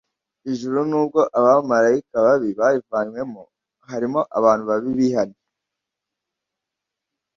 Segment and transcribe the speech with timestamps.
[0.51, 3.43] ijuru nubwo abamarayika babi barivanywemo
[3.89, 5.41] harimo abantu babi bihannye